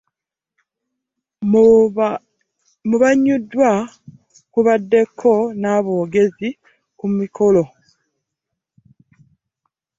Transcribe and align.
Mu 2.91 2.95
baganyuddwa 3.01 3.71
kubaddeko 4.51 5.31
n'aboogezi 5.61 6.49
ku 6.97 7.05
mikolo. 7.17 7.63